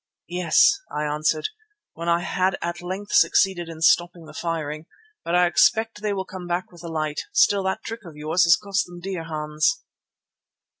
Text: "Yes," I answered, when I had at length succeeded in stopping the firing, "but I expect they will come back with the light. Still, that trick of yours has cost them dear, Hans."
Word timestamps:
"Yes," 0.29 0.79
I 0.91 1.03
answered, 1.03 1.49
when 1.93 2.09
I 2.09 2.21
had 2.21 2.57
at 2.59 2.81
length 2.81 3.13
succeeded 3.13 3.69
in 3.69 3.81
stopping 3.81 4.25
the 4.25 4.33
firing, 4.33 4.87
"but 5.23 5.35
I 5.35 5.45
expect 5.45 6.01
they 6.01 6.11
will 6.11 6.25
come 6.25 6.47
back 6.47 6.71
with 6.71 6.81
the 6.81 6.89
light. 6.89 7.19
Still, 7.33 7.61
that 7.65 7.83
trick 7.83 8.03
of 8.03 8.15
yours 8.17 8.45
has 8.45 8.55
cost 8.57 8.87
them 8.87 8.99
dear, 8.99 9.25
Hans." 9.25 9.83